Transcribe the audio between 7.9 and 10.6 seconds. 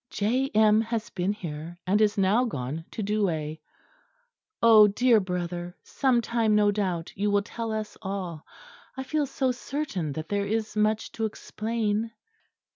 all. I feel so certain that there